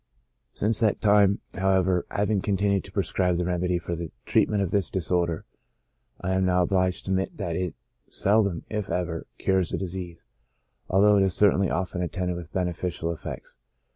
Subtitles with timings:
[0.51, 4.89] Since that time, however, having continued to prescribe the remedy for the treatment of this
[4.89, 5.45] disorder,
[6.19, 7.75] I am now obliged to admit that it
[8.09, 10.25] seldom, if ever, cures the disease,
[10.89, 13.59] although it is certainly often attended with beneficial effects.